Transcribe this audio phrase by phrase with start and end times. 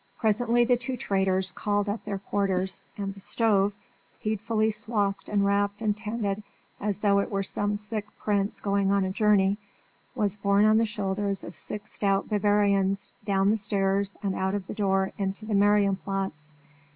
[0.17, 3.75] Presently the two traders called up their porters, and the stove,
[4.17, 6.41] heedfully swathed and wrapped and tended
[6.79, 9.59] as though it were some sick prince going on a journey,
[10.15, 14.65] was borne on the shoulders of six stout Bavarians down the stairs and out of
[14.65, 16.51] the door into the Marienplatz.